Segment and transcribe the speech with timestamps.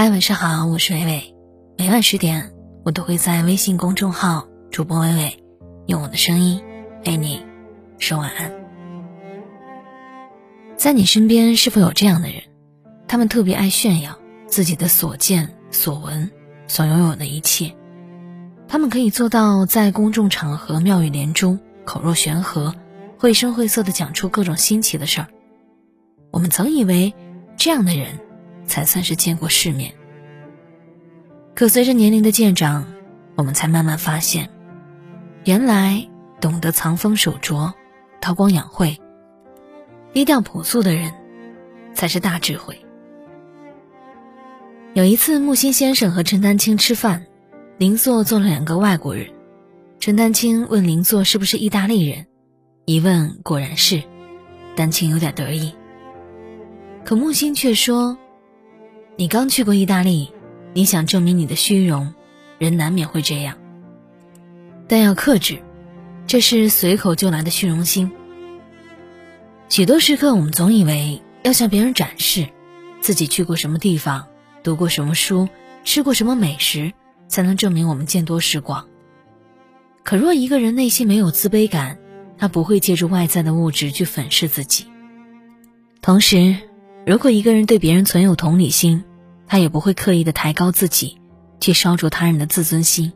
[0.00, 1.34] 嗨，晚上好，我是伟伟。
[1.76, 2.52] 每晚十点，
[2.84, 5.44] 我都会在微信公众号“主播伟伟”
[5.88, 6.62] 用我的声音
[7.02, 7.44] 陪你
[7.98, 8.52] 说晚安。
[10.76, 12.44] 在你身边是否有这样的人？
[13.08, 14.16] 他们特别爱炫耀
[14.46, 16.30] 自己的所见所闻、
[16.68, 17.74] 所拥有的一切。
[18.68, 22.72] 他们可以做到在公众场合妙语连珠、口若悬河、
[23.18, 25.26] 绘声绘色的讲出各种新奇的事儿。
[26.30, 27.12] 我们曾以为
[27.56, 28.20] 这样的人。
[28.68, 29.94] 才算是见过世面。
[31.58, 32.86] 可随着年龄的渐长，
[33.34, 34.48] 我们才慢慢发现，
[35.42, 36.08] 原来
[36.40, 37.74] 懂得藏锋守拙、
[38.20, 38.96] 韬光养晦、
[40.12, 41.12] 低调朴素的人，
[41.94, 42.80] 才是大智慧。
[44.94, 47.26] 有一次，木心先生和陈丹青吃饭，
[47.76, 49.26] 邻座坐了两个外国人。
[49.98, 52.24] 陈丹青问邻座是不是意大利人，
[52.84, 54.00] 一问果然是，
[54.76, 55.74] 丹青有点得意。
[57.04, 58.16] 可木心却说。
[59.16, 60.30] 你刚去过意大利，
[60.74, 62.14] 你想证明你的虚荣，
[62.58, 63.56] 人难免会这样。
[64.86, 65.62] 但要克制，
[66.26, 68.10] 这是随口就来的虚荣心。
[69.68, 72.48] 许多时刻，我们总以为要向别人展示
[73.00, 74.26] 自己去过什么地方，
[74.62, 75.48] 读过什么书，
[75.84, 76.92] 吃过什么美食，
[77.28, 78.86] 才能证明我们见多识广。
[80.04, 81.98] 可若一个人内心没有自卑感，
[82.38, 84.86] 他不会借助外在的物质去粉饰自己。
[86.00, 86.56] 同时，
[87.04, 89.04] 如果一个人对别人存有同理心，
[89.48, 91.18] 他也不会刻意的抬高自己，
[91.58, 93.12] 去烧灼他人的自尊心。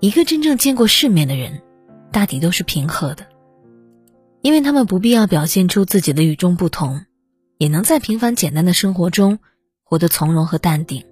[0.00, 1.62] 一个真正见过世面的人，
[2.10, 3.26] 大抵都是平和的，
[4.40, 7.02] 因为他们不必要表现出自己的与众不同，
[7.58, 9.38] 也能在平凡简单的生活中
[9.84, 11.04] 活得从容和淡定。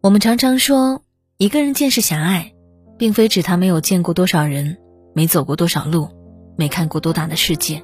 [0.00, 1.02] 我们常常说，
[1.36, 2.52] 一个人见识狭隘，
[2.96, 4.78] 并非指他没有见过多少人，
[5.14, 6.08] 没走过多少路，
[6.56, 7.82] 没看过多大的世界，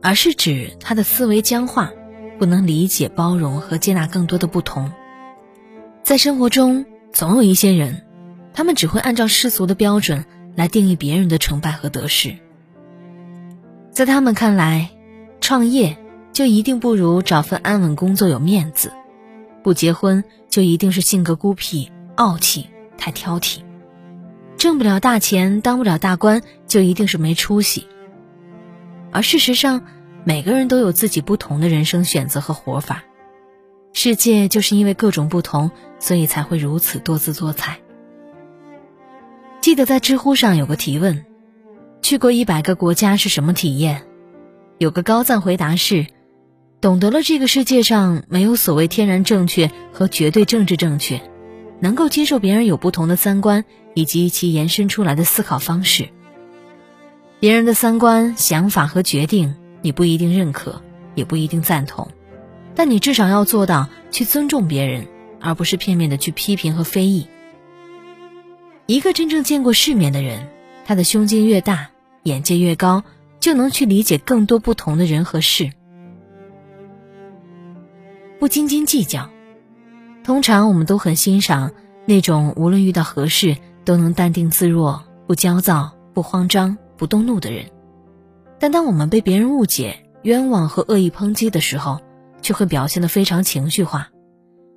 [0.00, 1.92] 而是指他的思维僵化。
[2.38, 4.92] 不能理解、包容和接纳更多的不同。
[6.02, 8.02] 在生活中，总有一些人，
[8.52, 12.36] 他们只会按照世俗的标准来定义别人的成败和得失。
[13.90, 14.90] 在他们看来，
[15.40, 15.96] 创业
[16.32, 18.90] 就一定不如找份安稳工作有面子；
[19.62, 23.60] 不结婚就一定是性格孤僻、傲气、太挑剔；
[24.56, 27.86] 挣不了大钱、当不了大官就一定是没出息。
[29.12, 29.82] 而事实上，
[30.26, 33.04] 每个人都有自己不同的人生选择和活法，
[33.92, 37.78] 世界就是因为各种不同，所以才会如此多姿多彩。
[39.60, 41.26] 记得在知乎上有个提问：
[42.00, 44.02] 去过一百个国家是什么体验？
[44.78, 46.06] 有个高赞回答是：
[46.80, 51.20] 懂得了这个世界上没有所谓天然正确和绝对政治正确，
[51.80, 56.08] 能够接受别人有不同的三观以及其延伸出来的思考方式。
[57.40, 59.54] 别人的三观、想法和决定。
[59.84, 60.80] 你不一定认可，
[61.14, 62.08] 也不一定赞同，
[62.74, 65.06] 但你至少要做到去尊重别人，
[65.42, 67.26] 而不是片面的去批评和非议。
[68.86, 70.48] 一个真正见过世面的人，
[70.86, 71.90] 他的胸襟越大，
[72.22, 73.04] 眼界越高，
[73.40, 75.70] 就能去理解更多不同的人和事。
[78.40, 79.28] 不斤斤计较，
[80.24, 81.72] 通常我们都很欣赏
[82.06, 87.66] 那种无论遇到何事都能淡定自若、不焦躁、不慌张、不动怒的人。
[88.64, 92.00] 但当我们被别人误解、冤枉和恶意抨击的时候，
[92.40, 94.08] 却会表现得非常情绪化，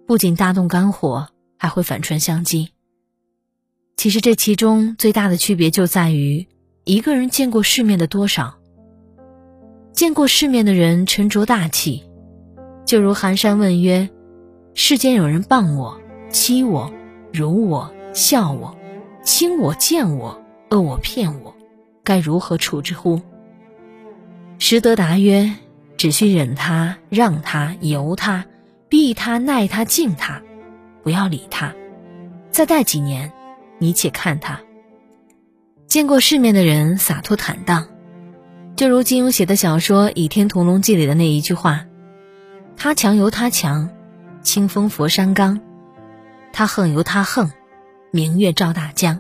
[0.06, 2.68] 不仅大动肝火，还会反唇相讥。
[3.96, 6.46] 其实这其中最大的区别就在于，
[6.84, 8.56] 一个人见过世面的多少。
[9.94, 12.04] 见过世面的人沉着大气，
[12.86, 14.10] 就如寒山问曰
[14.76, 15.98] ：“世间有人谤我、
[16.30, 16.92] 欺我、
[17.32, 18.78] 辱我、笑我、
[19.24, 21.56] 轻我、贱我、恶我、骗我，
[22.04, 23.22] 该如何处之乎？”
[24.60, 25.54] 实德答曰
[25.98, 28.46] ：“只需忍他、让他、由他、
[28.90, 30.42] 避他、耐他、敬他，
[31.04, 31.74] 不要理他。
[32.50, 33.32] 再待几年，
[33.78, 34.60] 你且看他。
[35.86, 37.88] 见过世面的人洒脱坦荡，
[38.76, 41.86] 就如金庸写的小说《倚天屠龙记》里的那一句话
[42.76, 43.90] ：‘他强由他强，
[44.42, 45.60] 清风拂山岗；
[46.52, 47.52] 他横由他横，
[48.12, 49.20] 明月照大江。’”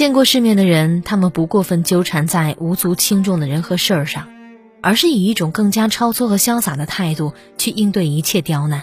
[0.00, 4.28] 见过世面的人，他们不过分纠缠在无足轻重的人和事儿上，
[4.80, 8.82] 而是以一种更加超脱和潇洒的态度去应对一切刁难。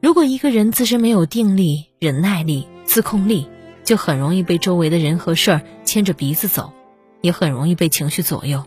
[0.00, 3.46] 如果一个人自身没有定力、忍耐力、自控力，
[3.84, 6.72] 就很容易被周围的人和事儿牵着鼻子走，
[7.20, 8.64] 也很容易被情绪左右。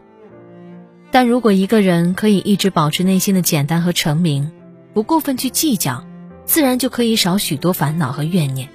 [1.10, 4.52] 但如果一个人可以一直保持内心的简单和澄明，
[4.94, 6.06] 不过分去计较，
[6.46, 8.70] 自然就可以少许多烦恼和怨念。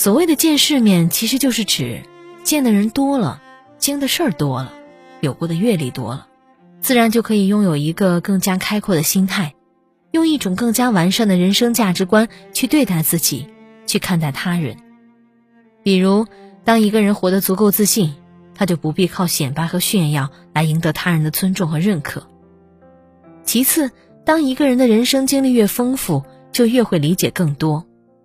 [0.00, 2.04] 所谓的见世面，其实就是指
[2.42, 3.42] 见的人多了，
[3.76, 4.72] 经的事儿多了，
[5.20, 6.26] 有过的阅历多了，
[6.80, 9.54] 自然就可以拥有一个更加开阔的心态，
[10.10, 13.46] 用一种更加完善的人生价值观去对待自己，
[13.86, 14.78] 去看待他人。
[15.82, 16.26] 比如，
[16.64, 18.14] 当一个人活得足够自信，
[18.54, 22.26] 他就不必靠显摆和炫耀来赢得他人的尊重和认可。
[23.44, 23.90] 其次，
[24.24, 27.84] 当一个人的人生经历越丰富，就越会理解更多，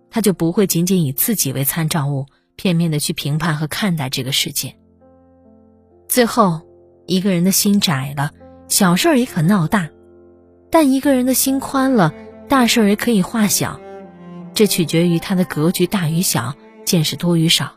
[0.10, 2.26] 他就不会仅仅以自己为参照物，
[2.56, 4.76] 片面的去评判和看待这个世界。
[6.08, 6.62] 最后，
[7.06, 8.32] 一个人的心窄了，
[8.68, 9.90] 小事儿也可闹大；
[10.70, 12.14] 但一个人的心宽了，
[12.48, 13.80] 大事儿也可以化小。
[14.54, 16.56] 这取决于他的格局大与小，
[16.86, 17.74] 见识多与少。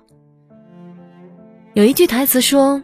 [1.75, 2.83] 有一句台词说：“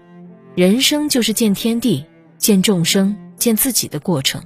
[0.56, 2.05] 人生就是见天地、
[2.38, 4.43] 见众生、见自己的过程。”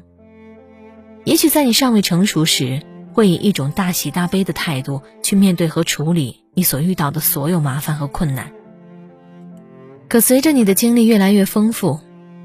[1.25, 2.83] 也许在你尚未成熟时，
[3.19, 8.53] 会以一种大喜大悲的态度去面对和处理你所遇到的所有麻烦和困难。
[10.09, 11.99] 可随着你的经历越来越丰富，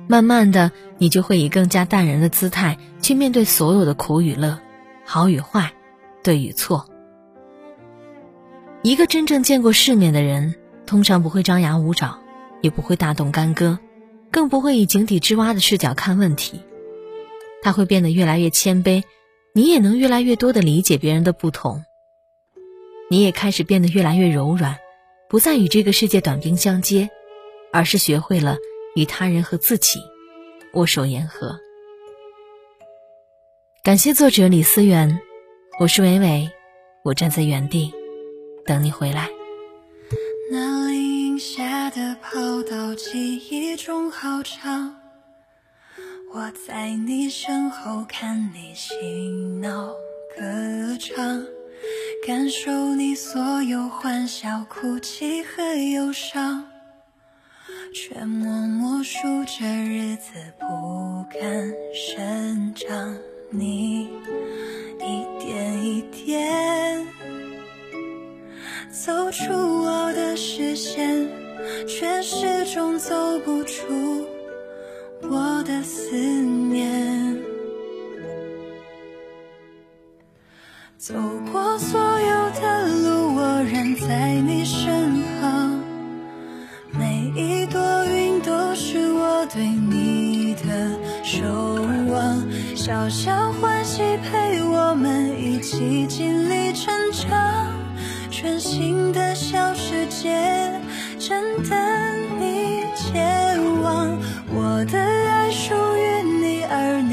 [0.08, 4.58] 慢慢的，你就会以更加淡然的姿态去面对所有的苦与乐、
[5.06, 5.72] 好与坏、
[6.24, 6.90] 对与错。
[8.82, 10.56] 一个真正见过世面的人，
[10.88, 12.18] 通常不会张牙舞爪，
[12.64, 13.78] 也不会大动干戈，
[14.32, 16.62] 更不会以井底之蛙的视角看问题。
[17.62, 19.04] 他会变得越来越谦卑，
[19.56, 21.86] 你也能越来越多的理解别人的不同。
[23.12, 24.78] 你也开始变得越来越柔软，
[25.30, 27.12] 不再与这个世界短兵相接，
[27.72, 28.58] 而是学会了
[28.96, 30.00] 与他人和自己
[30.74, 31.60] 握手言和。
[33.84, 35.20] 感谢作者李思源，
[35.80, 36.50] 我是伟伟，
[37.04, 37.94] 我站在原地
[38.66, 39.30] 等你回来。
[40.52, 45.03] 那林下的跑道，记忆中好长。
[46.36, 48.96] 我在你身后看你嬉
[49.62, 49.94] 闹
[50.36, 51.46] 歌唱，
[52.26, 56.66] 感受你所有欢笑、哭泣和忧伤，
[57.94, 63.16] 却默默数着日子不敢生长。
[63.52, 64.10] 你
[65.00, 67.06] 一点一点
[68.90, 71.30] 走出我的视线，
[71.88, 74.26] 却始终走不出。
[75.30, 77.38] 我的思念，
[80.98, 81.14] 走
[81.52, 85.80] 过所有的路，我仍在你身旁。
[86.92, 90.92] 每一朵云都是我对你的
[91.24, 91.44] 守
[92.12, 92.44] 望，
[92.76, 97.74] 小小欢喜陪我们一起经历成长，
[98.30, 100.80] 全新的小世界
[101.18, 101.80] 正等
[102.40, 104.16] 你前往。
[104.56, 105.13] 我的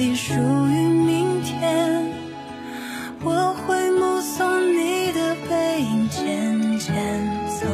[0.00, 2.11] 你，属于明天。
[3.23, 6.97] 我会目送你的背影渐渐
[7.61, 7.67] 走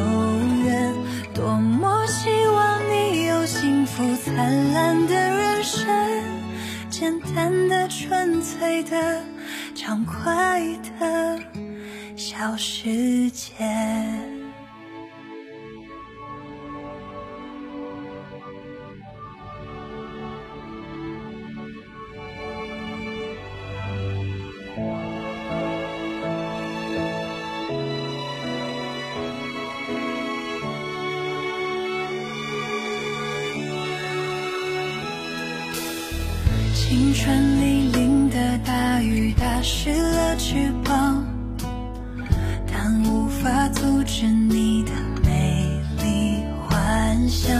[0.64, 0.92] 远，
[1.32, 5.86] 多么希望你有幸福灿烂的人生，
[6.90, 9.22] 简单的、纯粹的、
[9.76, 10.60] 畅快
[10.98, 11.38] 的
[12.16, 13.54] 小世界。
[36.88, 41.26] 青春里淋的大雨打湿了翅膀，
[42.64, 44.92] 但无法阻止你的
[45.24, 45.66] 美
[46.00, 47.52] 丽幻想。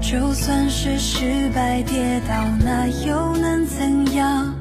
[0.00, 4.54] 就算是失败跌倒，那又能怎样？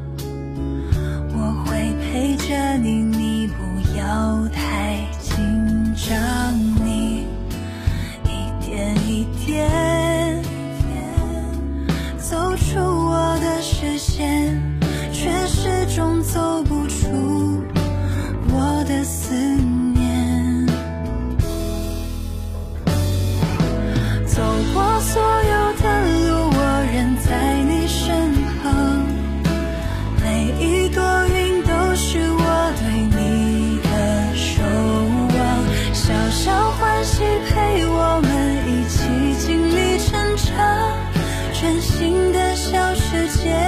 [1.36, 2.89] 我会陪着你，
[43.29, 43.66] 世界。